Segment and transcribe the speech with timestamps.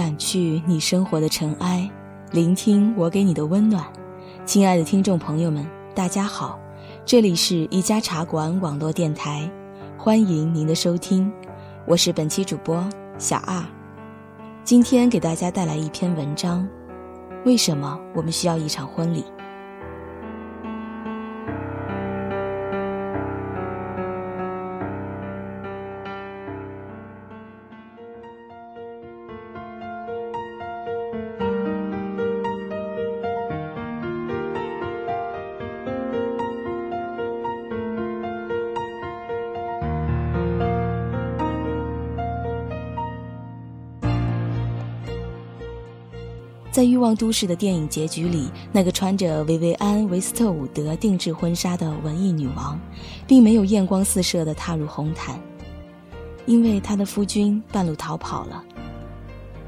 [0.00, 1.88] 掸去你生活的尘埃，
[2.32, 3.84] 聆听我给你的温暖。
[4.46, 6.58] 亲爱的听众朋友们，大家好，
[7.04, 9.50] 这里是一家茶馆网络电台，
[9.98, 11.30] 欢迎您的收听，
[11.86, 12.82] 我是本期主播
[13.18, 13.62] 小二。
[14.64, 16.66] 今天给大家带来一篇文章：
[17.44, 19.22] 为什么我们需要一场婚礼？
[46.80, 52.80] 在《欲望都市》的电影结局里，那个穿着维维安·维斯特伍德定制婚纱的文艺女王，
[53.26, 55.38] 并没有艳光四射地踏入红毯，
[56.46, 58.64] 因为她的夫君半路逃跑了。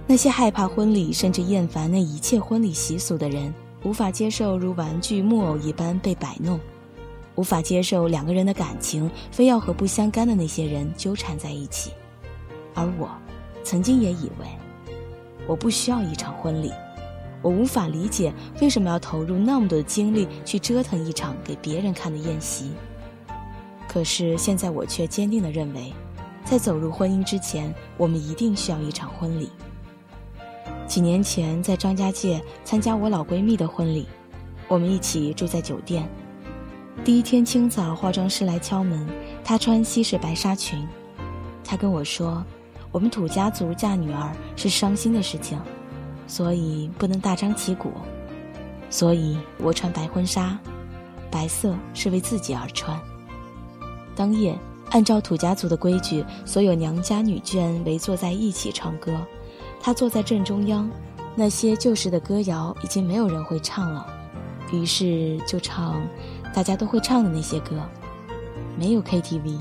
[0.06, 3.52] 那些害怕婚礼甚至厌烦那一切婚礼习俗的人，
[3.84, 6.58] 无法接受如玩具木偶一般被摆弄，
[7.34, 11.90] 无法接受两个人的感情非要和不相干的那些人纠缠在一起。
[12.72, 13.10] 而我，
[13.62, 14.46] 曾经也以为，
[15.46, 16.72] 我不需要一场婚礼。
[17.42, 22.70] 我无法理解为什么要投入那么多的精力去折腾一场给别人看的宴席。
[23.88, 25.92] 可是现在我却坚定地认为，
[26.44, 29.50] 在走入婚姻之前，我们一定需要一场婚礼。
[30.86, 34.06] 几年前在张家界参加我老闺蜜的婚礼，
[34.68, 36.08] 我们一起住在酒店。
[37.04, 39.06] 第一天清早，化妆师来敲门，
[39.42, 40.86] 她穿西式白纱裙。
[41.64, 42.44] 她跟我说
[42.92, 45.60] ：“我们土家族嫁女儿是伤心的事情。”
[46.26, 47.92] 所以不能大张旗鼓，
[48.90, 50.58] 所以我穿白婚纱，
[51.30, 52.98] 白色是为自己而穿。
[54.14, 54.58] 当夜，
[54.90, 59.12] 按照土家族的规矩，所有娘家女眷围坐在一起唱歌，
[59.80, 60.90] 她坐在正中央。
[61.34, 64.06] 那些旧时的歌谣已经没有人会唱了，
[64.70, 66.02] 于是就唱
[66.52, 67.80] 大家都会唱的那些歌。
[68.78, 69.58] 没有 KTV，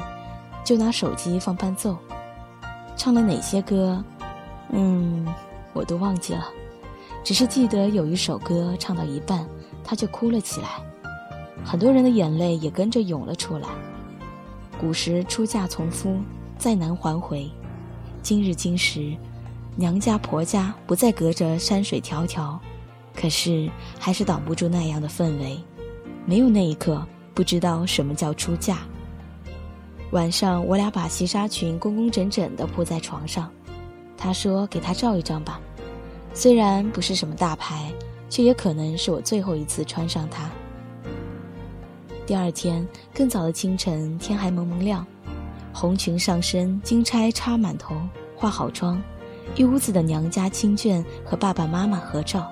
[0.65, 1.97] 就拿手机放伴奏。
[2.97, 4.03] 唱了哪些歌？
[4.71, 5.25] 嗯，
[5.73, 6.47] 我都忘记了。
[7.23, 9.47] 只是记得有一首歌唱到一半，
[9.83, 10.81] 他就哭了起来，
[11.63, 13.67] 很多人的眼泪也跟着涌了出来。
[14.79, 16.17] 古时出嫁从夫，
[16.57, 17.51] 再难还回；
[18.23, 19.15] 今日今时，
[19.75, 22.57] 娘家婆家不再隔着山水迢迢，
[23.15, 25.59] 可是还是挡不住那样的氛围。
[26.25, 27.05] 没有那一刻，
[27.35, 28.79] 不知道什么叫出嫁。
[30.11, 33.51] 晚上，我俩把细纱裙工工整整地铺在床上，
[34.23, 35.59] 他说：“给他照一张吧。”
[36.31, 37.91] 虽然不是什么大牌，
[38.29, 40.47] 却也可能是我最后一次穿上它。
[42.27, 45.05] 第二天更早的清晨，天还蒙蒙亮，
[45.73, 47.95] 红裙上身，金钗插满头，
[48.35, 49.01] 化好妆，
[49.55, 52.47] 一屋子的娘家亲眷和爸爸妈妈合照，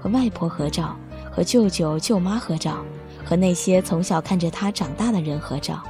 [0.00, 0.96] 和外婆合照，
[1.30, 2.82] 和舅舅舅妈合照，
[3.22, 5.82] 和那些从小看着他长大的人合照。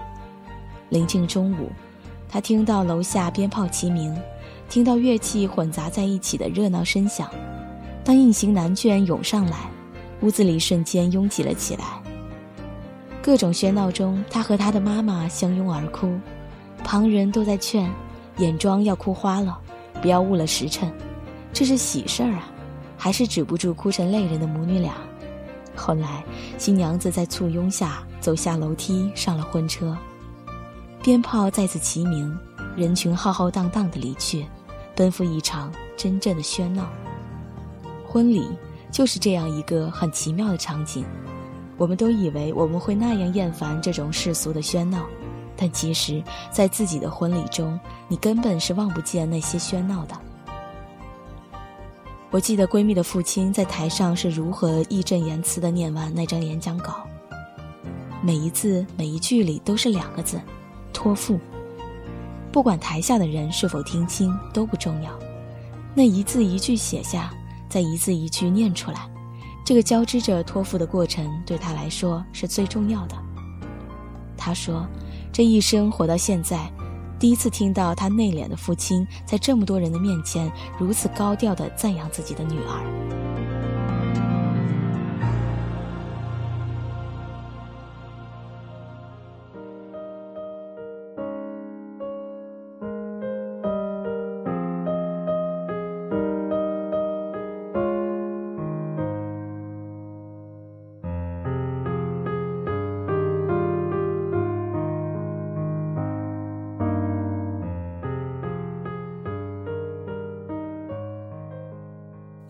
[0.88, 1.70] 临近中午，
[2.28, 4.14] 他听到楼下鞭炮齐鸣。
[4.68, 7.28] 听到乐器混杂在一起的热闹声响，
[8.04, 9.70] 当一行男眷涌上来，
[10.20, 11.84] 屋子里瞬间拥挤了起来。
[13.22, 16.18] 各种喧闹中，他和他的妈妈相拥而哭，
[16.82, 17.88] 旁人都在劝，
[18.38, 19.58] 眼妆要哭花了，
[20.00, 20.90] 不要误了时辰，
[21.52, 22.50] 这是喜事儿啊，
[22.96, 24.94] 还是止不住哭成泪人的母女俩。
[25.76, 26.24] 后来，
[26.58, 29.96] 新娘子在簇拥下走下楼梯，上了婚车，
[31.02, 32.36] 鞭炮再次齐鸣，
[32.76, 34.46] 人群浩浩荡荡的离去。
[34.94, 36.86] 奔赴一场真正的喧闹。
[38.06, 38.46] 婚礼
[38.90, 41.02] 就是这样一个很奇妙的场景。
[41.78, 45.06] 我们都以为我们会那样厌烦这种世俗的喧闹，
[45.56, 50.14] 但其实，在自己的婚礼中，你根本是望不见那些喧闹的。
[52.30, 57.06] 我记得闺蜜的父亲在台上是如何义正言辞地念完那张演讲稿，
[58.22, 60.38] 每一字每一句里都是两个字：
[60.92, 61.40] 托付。
[62.52, 65.10] 不管台下的人是否听清都不重要，
[65.94, 67.32] 那一字一句写下，
[67.66, 69.08] 再一字一句念出来，
[69.64, 73.16] 这个交织着托付的过程对他来说是最重要的。
[74.36, 74.86] 他说，
[75.32, 76.70] 这一生活到现在，
[77.18, 83.41] 第一次听到他内敛的父亲在这么多人的面前如此高调地赞扬自己的女儿。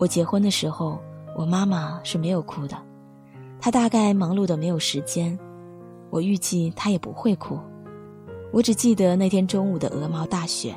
[0.03, 0.99] 我结婚的时候，
[1.33, 2.75] 我妈妈是没有哭的，
[3.57, 5.39] 她大概忙碌的没有时间。
[6.09, 7.57] 我预计她也不会哭。
[8.51, 10.75] 我只记得那天中午的鹅毛大雪，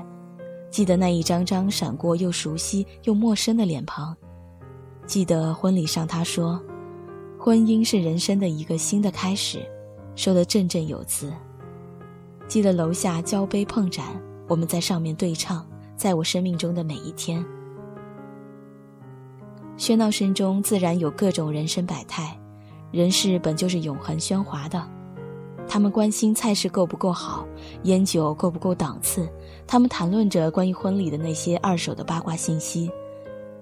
[0.70, 4.16] 记得那一张张闪过又熟悉又陌生的脸庞，
[5.06, 6.62] 记得婚礼上她说
[7.36, 9.60] ：“婚姻是人生的一个新的开始”，
[10.14, 11.32] 说得振振有词。
[12.46, 14.04] 记得楼下交杯碰盏，
[14.46, 17.44] 我们在上面对唱，在我生命中的每一天。
[19.78, 22.36] 喧闹声中自然有各种人生百态，
[22.90, 24.82] 人世本就是永恒喧哗的。
[25.68, 27.46] 他们关心菜式够不够好，
[27.82, 29.28] 烟酒够不够档次，
[29.66, 32.90] 他们谈论着关于婚礼的那些二手的八卦信息，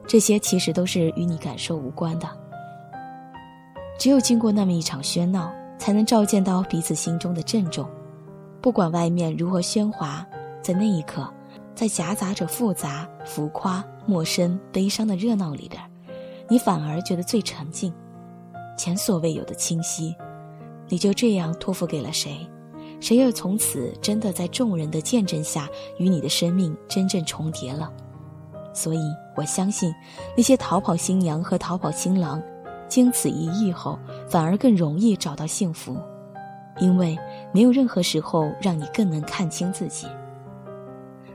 [0.06, 2.28] 这些其实都是与你感受无关的。
[3.98, 7.88] 只有经过那么一场喧闹，才能照见到彼此心中的郑重。
[8.60, 10.24] 不管外面如何喧哗，
[10.62, 11.28] 在那一刻，
[11.74, 15.82] 在夹杂着复杂、浮夸、陌生、悲伤的热闹里边。
[16.48, 17.92] 你反而觉得最沉静，
[18.76, 20.14] 前所未有的清晰，
[20.88, 22.46] 你就这样托付给了谁？
[23.00, 25.68] 谁又从此真的在众人的见证下
[25.98, 27.90] 与你的生命真正重叠了？
[28.72, 29.00] 所以
[29.36, 29.92] 我相信，
[30.36, 32.42] 那些逃跑新娘和逃跑新郎，
[32.88, 33.98] 经此一役后，
[34.28, 35.96] 反而更容易找到幸福，
[36.78, 37.18] 因为
[37.52, 40.06] 没有任何时候让你更能看清自己。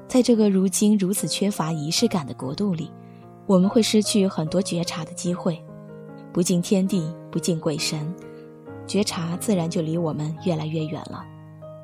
[0.07, 2.91] 在这个如今如此缺乏仪式感的国度里。
[3.49, 5.59] 我们会失去很多觉察的机会，
[6.31, 8.13] 不敬天地，不敬鬼神，
[8.85, 11.25] 觉察自然就离我们越来越远了。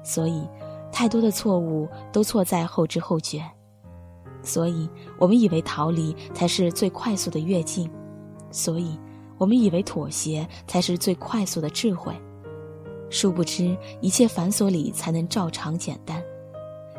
[0.03, 0.47] 所以，
[0.91, 3.43] 太多的错误都错在后知后觉。
[4.43, 7.89] 所以我们以为逃离才是最快速的跃进，
[8.51, 8.95] 所以
[9.39, 12.13] 我们以为妥协才是最快速的智慧。
[13.09, 16.21] 殊不知，一切繁琐里才能照常简单，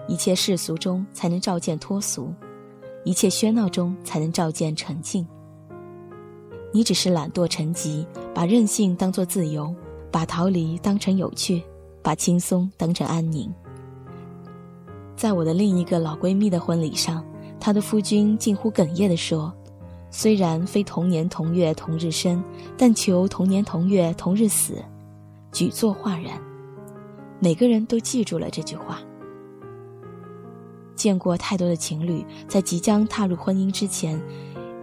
[0.09, 2.35] 一切世俗中才能照见脱俗。
[3.06, 5.25] 一切喧闹中，才能照见沉静。
[6.73, 8.05] 你只是懒惰成疾，
[8.35, 9.73] 把任性当作自由，
[10.11, 11.62] 把逃离当成有趣，
[12.03, 13.49] 把轻松当成安宁。
[15.14, 17.25] 在我的另一个老闺蜜的婚礼上，
[17.61, 19.55] 她的夫君近乎哽咽地说
[20.11, 22.43] ：“虽然非同年同月同日生，
[22.76, 24.82] 但求同年同月同日死。”
[25.52, 26.43] 举座哗然，
[27.38, 28.99] 每个人都记住了这句话。
[30.97, 34.21] 见过太多的情侣在即将踏入婚姻之前，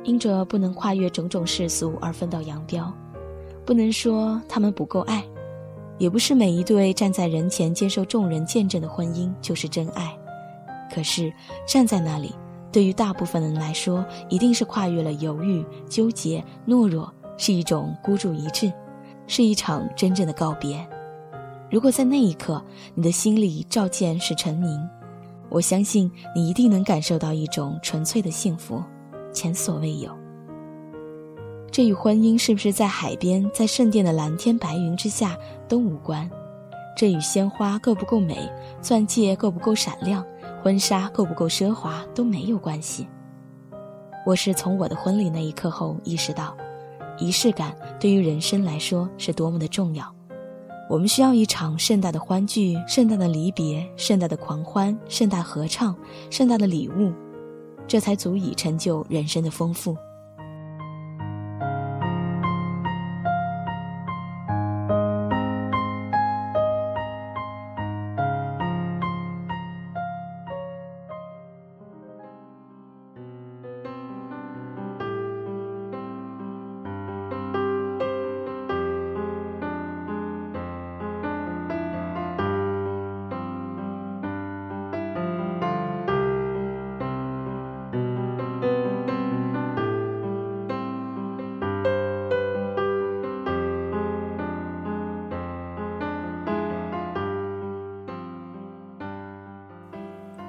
[0.03, 2.93] 因着不能跨越种种世俗而分道扬镳。
[3.65, 5.23] 不能说他们不够爱，
[5.97, 10.15] 也不是每一对站在人前接受众人见证的婚姻就是真爱。
[10.93, 11.33] 可是
[11.67, 12.35] 站在那里，
[12.71, 18.71] 对于大部分人来说，一定是跨越了犹豫、纠结、懦弱，是一种孤注一掷，
[19.25, 20.85] 是一场真正的告别。
[21.71, 22.63] 如果在那一刻，
[22.93, 24.79] 你的心里照见是陈明。
[25.53, 28.83] 我相信你一定能感受到一种纯粹的幸福，
[29.31, 30.11] 前所未有。
[31.71, 36.29] 这与婚姻是不是在海边、在圣殿的蓝天白云之下都无关，
[36.97, 38.49] 这与鲜花够不够美、
[38.81, 40.25] 钻戒够不够闪亮、
[40.63, 43.07] 婚纱够不够奢华都没有关系。
[44.25, 46.55] 我是从我的婚礼那一刻后意识到，
[47.17, 50.12] 仪式感对于人生来说是多么的重要。
[50.89, 55.95] 我们需要一场盛大的欢聚、盛大的离别、盛大的狂欢、盛大合唱、
[56.29, 57.11] 盛大的礼物，
[57.87, 59.97] 这才足以成就人生的丰富。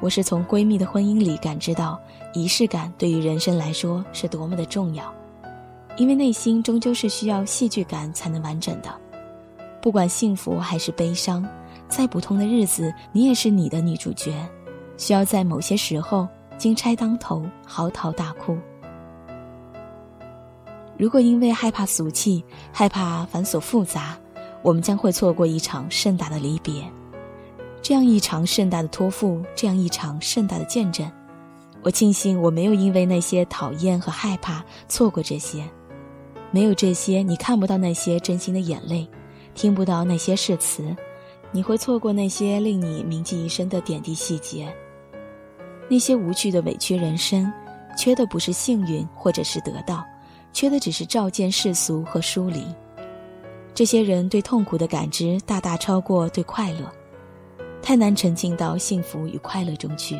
[0.04, 1.98] 我是从闺蜜的婚姻里感知到，
[2.34, 5.10] 仪式感对于人生来说是多么的重要，
[5.96, 8.94] 因为内心终究是需要戏剧感才能完整的。
[9.80, 11.42] 不管幸福还是悲伤，
[11.88, 14.46] 在普通的日子，你也是你的女主角，
[14.98, 18.58] 需要在某些时候金钗当头，嚎啕大哭。
[20.98, 24.18] 如果因为害怕俗气，害怕繁琐复杂，
[24.60, 26.84] 我们将会错过一场盛大的离别。
[27.84, 31.06] 这样一场盛大的托付，这样一场盛大的见证，
[31.82, 35.62] 我庆幸我没有因为那些讨厌和害怕错过这些，
[36.50, 39.06] 没有这些，你看不到那些真心的眼泪，
[39.54, 40.96] 听不到那些誓词，
[41.52, 44.74] 你会错过那些令你铭记一生的点滴细节，
[45.86, 47.52] 那些无趣的委屈人生，
[47.98, 50.02] 缺的不是幸运或者是得到，
[50.54, 52.64] 缺的只是照见世俗和疏离。
[53.74, 56.90] 这些人对痛苦的感知大大超过对快乐，
[57.84, 60.18] 太难沉浸到幸福与快乐中去，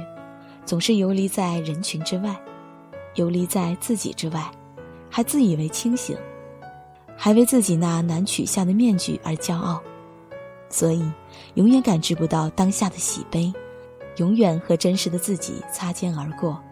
[0.67, 2.37] 总是游离在人群之外，
[3.15, 4.51] 游离在自己之外，
[5.11, 6.15] 还自以为清醒，
[7.17, 9.83] 还为自己那难取下的面具而骄傲，
[10.69, 11.11] 所以
[11.55, 13.51] 永远感知不到当下的喜悲，
[14.19, 16.63] 永远和真实的自己擦肩而过，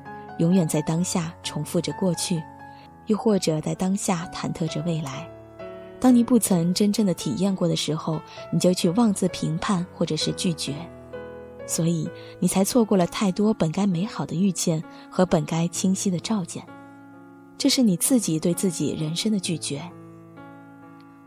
[0.41, 2.39] 永远在当下重复着过去，
[3.07, 5.27] 又或者在当下忐忑着未来。
[6.03, 8.21] 当你不曾真正的体验过的时候，
[8.53, 10.75] 你就去妄自评判或者是拒绝，
[11.65, 16.67] 所以你才错过了太多本该美好的遇见和本该清晰的照见。
[17.57, 19.81] 这是你自己对自己人生的拒绝。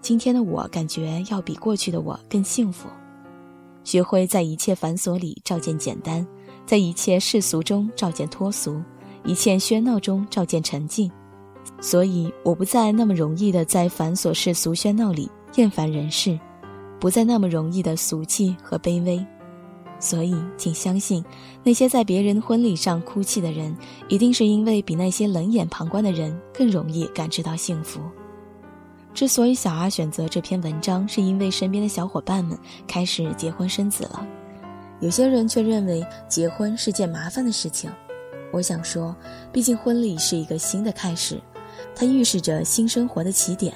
[0.01, 2.89] 今天的我感觉要比过去的我更幸福，
[3.85, 6.27] 学会在一切繁琐里照见简单，
[6.65, 8.83] 在一切世俗中照见脱俗，
[9.23, 11.09] 一切喧闹中照见沉静。
[11.81, 16.39] 所以，我不再那么容易的在繁琐世俗喧闹里厌烦人世，
[16.99, 19.23] 不再那么容易的俗气和卑微。
[19.99, 21.23] 所以，请相信，
[21.63, 23.75] 那些在别人婚礼上哭泣的人，
[24.09, 28.01] 一定是因为比那些冷眼旁观的人更容易感知到幸福。
[29.13, 34.27] 之所以小阿选择这篇文章，是因为身边的小伙伴们开始结婚生子了，
[34.99, 37.89] 有些人却认为结婚是件麻烦的事情。
[38.51, 39.15] 我想说，
[39.53, 41.39] 毕竟婚礼是一个新的开始。
[41.95, 43.73] 它预示着新生活的起点，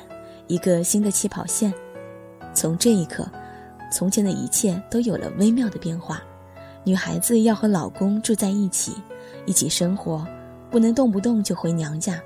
[0.47, 1.73] 一个新的起跑线。
[2.53, 3.25] 从这一刻，
[3.91, 6.21] 从前的一切都有了微妙的变化。
[6.83, 8.93] 女孩子要和老公住在一起，
[9.45, 10.27] 一起生活，
[10.69, 12.21] 不能动不动就回娘家，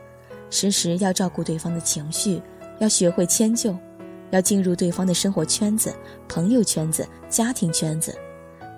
[0.50, 2.42] 时时要照顾对方的情绪，
[2.80, 3.76] 要学会迁就，
[4.32, 5.94] 要进入对方的生活圈子、
[6.28, 8.16] 朋友圈子、家庭圈子。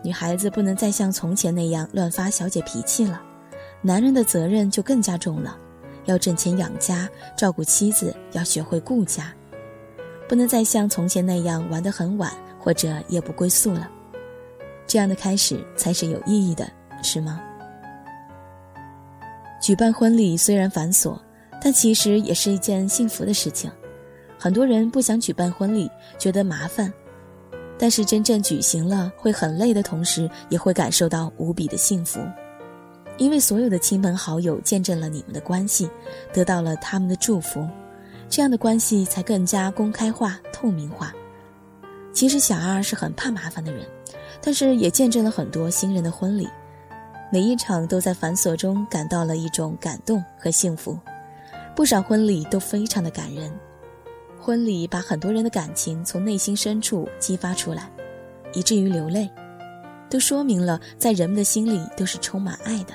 [0.04, 3.22] 女孩子不能再像从前那样乱发小姐脾气了，
[3.82, 5.58] 男人的责任就更加重了。
[6.06, 9.34] 要挣钱养家，照顾妻子，要学会顾家，
[10.28, 13.90] 不能再像从前那样玩得很晚或者夜不归宿了。
[14.88, 16.68] 这样的开始才是有意义的，
[17.02, 17.42] 是吗？
[19.62, 21.20] 举办婚礼虽然繁琐，
[21.62, 23.72] 但其实也是一件幸福的事情。
[24.38, 26.94] 很多人不想举办婚礼，觉得麻烦，
[27.80, 32.20] 但是真正举行了，会很累的同时，也会感受到无比的幸福。
[33.18, 35.90] 因为所有的亲朋好友见证了你们的关系，
[36.34, 37.68] 得到了他们的祝福，
[38.30, 41.14] 这样的关系才更加公开化、透明化。
[42.12, 43.86] 其实小二是很怕麻烦的人，
[44.42, 46.48] 但是也见证了很多新人的婚礼，
[47.32, 50.98] 每一场都在繁琐中感到了一种感动和幸福。
[51.76, 53.52] 不少婚礼都非常的感人，
[54.40, 57.90] 婚礼把很多人的感情从内心深处激发出来，
[58.54, 59.30] 以至于流泪，
[60.10, 62.94] 都说明了在人们的心里都是充满爱的。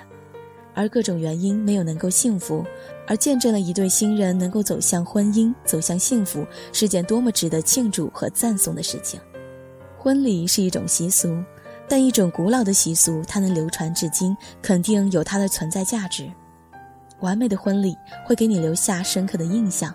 [0.81, 2.65] 而各种原因没有能够幸福，
[3.07, 9.21] 而见证了一对新人能够走向婚姻、走向幸福，是件多么值得庆祝和赞颂的事情。
[9.99, 11.37] 婚礼是一种习俗，
[11.87, 16.27] 但一种古老的习俗，它能流传至今，肯定有它的存在价值。
[17.21, 17.95] 完美的婚礼
[18.25, 19.95] 会给你留下深刻的印象，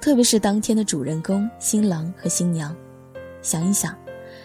[0.00, 2.72] 特别是当天的主人公新郎和新娘。
[3.42, 3.98] 想一想，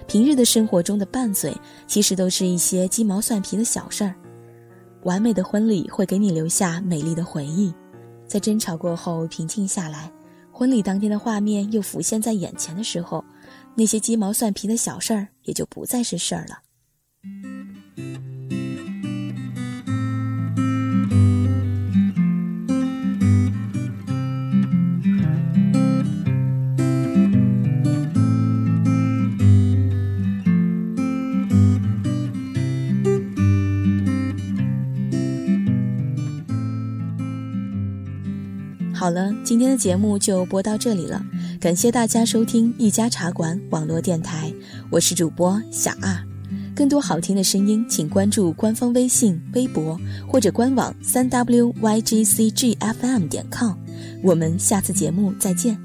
[0.07, 4.15] 平日的生活中的拌嘴，其实都是一些鸡毛蒜皮的小事儿。
[5.05, 7.71] 完美的婚礼会给你留下美丽的回忆，
[8.27, 10.11] 在争吵过后平静下来，
[10.51, 13.23] 婚礼当天的画面又浮现在眼前的时候，
[13.75, 16.57] 那些鸡毛蒜皮的小事儿也就不再是事儿了。
[39.05, 41.23] 好了，今天的节目就播到这里了，
[41.61, 44.51] 感谢大家收听一家茶馆网络电台，
[44.89, 46.17] 我是主播小二。
[46.75, 49.95] 更多好听的声音，请关注官方微信、微博
[50.27, 53.73] 或者官网三 w y g c g f m 点 com。
[54.23, 55.84] 我们下次节目再见。